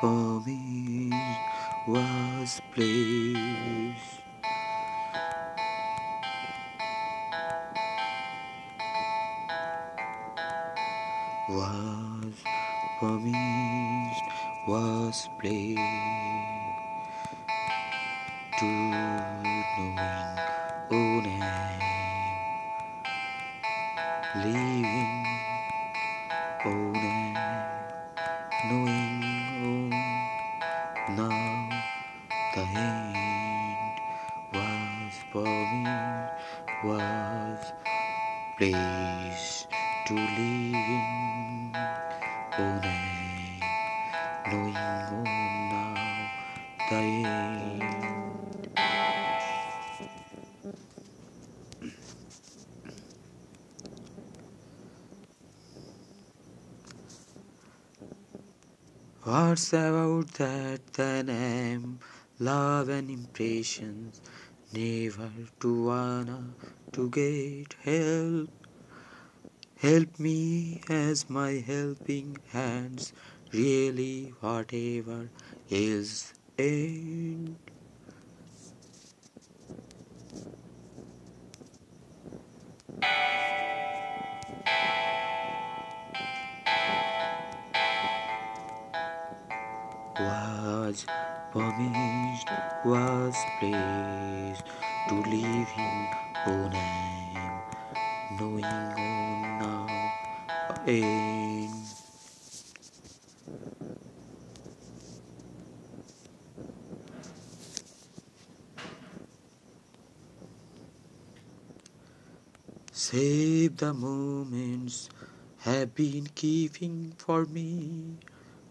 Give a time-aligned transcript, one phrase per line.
[0.00, 1.38] promise
[1.86, 4.22] was placed.
[11.48, 12.34] Was
[12.98, 14.24] promised,
[14.66, 15.80] was placed
[18.58, 18.66] to
[19.78, 20.38] knowing
[20.90, 21.82] own and
[24.44, 25.26] living
[26.66, 27.15] own.
[35.42, 36.32] Promised,
[36.84, 37.72] was
[38.56, 39.68] placed
[40.06, 41.72] to living
[42.58, 43.60] own oh, name,
[44.46, 44.76] knowing
[45.12, 45.24] own
[45.70, 46.30] now
[46.88, 47.82] the end.
[59.24, 61.98] What's about that then
[62.38, 64.20] love and impressions
[64.72, 66.54] never to wanna
[66.92, 68.50] to get help.
[69.76, 73.12] Help me as my helping hands.
[73.52, 75.30] Really whatever
[75.68, 77.58] is end
[90.18, 91.04] was
[91.56, 92.50] promised
[92.84, 94.64] was placed
[95.08, 96.06] to leave him
[96.46, 97.60] on name
[98.38, 99.86] knowing on now
[100.86, 101.72] end
[112.92, 115.08] Save the moments
[115.58, 118.18] have been keeping for me,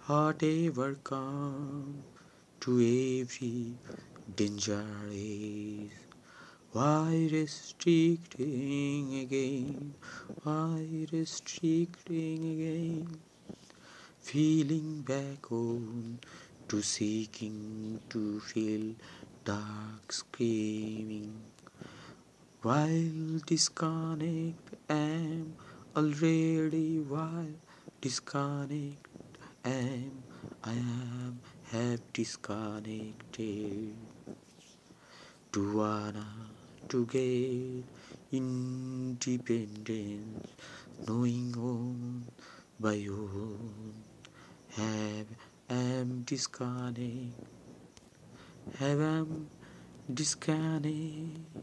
[0.05, 2.03] whatever come
[2.61, 2.71] to
[3.21, 3.73] every
[4.35, 5.91] danger is.
[6.71, 9.95] Why restricting again?
[10.43, 13.19] Why restricting again?
[14.19, 16.19] Feeling back on
[16.67, 18.95] to seeking to feel
[19.45, 21.41] dark screaming.
[22.61, 25.55] While disconnect am
[25.95, 27.55] already while
[28.01, 29.07] disconnect
[29.63, 30.23] am
[30.63, 31.39] I am
[31.71, 33.95] have disconnected
[35.51, 36.27] to wanna
[36.89, 37.85] to get
[38.31, 39.75] independence
[41.07, 42.25] knowing on
[42.79, 44.03] by own
[44.75, 45.27] have
[45.69, 47.33] am disconnect
[48.79, 49.49] have am
[50.13, 51.54] disconnect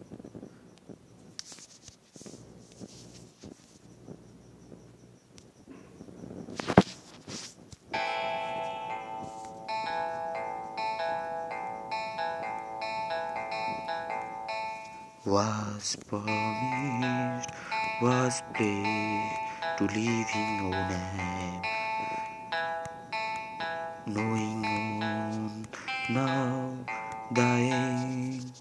[15.32, 17.48] was promised,
[18.02, 19.40] was placed
[19.78, 21.62] to living on name,
[24.08, 25.66] knowing on
[26.10, 26.84] now
[27.34, 28.52] end.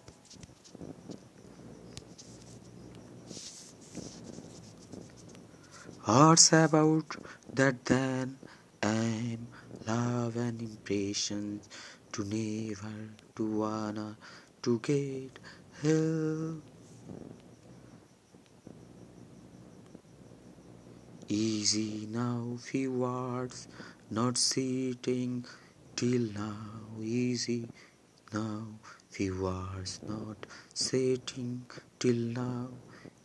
[6.06, 7.18] What's about
[7.54, 8.40] that then?
[8.82, 9.50] I'm
[9.86, 11.68] love and impressions
[12.14, 14.18] to never to wanna
[14.64, 15.38] to get
[15.82, 16.62] help.
[21.28, 23.68] Easy now, few words,
[24.10, 25.46] not sitting
[25.96, 27.02] till now.
[27.02, 27.68] Easy
[28.34, 28.68] now,
[29.10, 31.66] few words, not sitting
[32.00, 32.70] till now.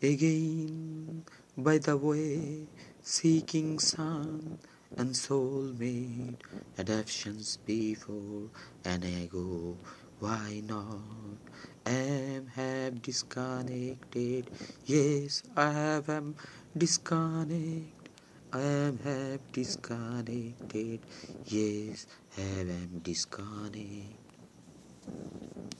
[0.02, 1.24] Again,
[1.58, 2.66] by the way,
[3.02, 4.58] seeking sun
[4.96, 6.36] and soul soulmate
[6.78, 8.48] adaptations before
[8.84, 9.76] an ego.
[10.20, 11.75] Why not?
[11.86, 14.50] I am have disconnected.
[14.84, 16.36] Yes, I have am
[16.76, 18.10] disconnected.
[18.52, 21.06] I am have disconnected.
[21.46, 22.06] Yes,
[22.36, 24.18] have am disconnected.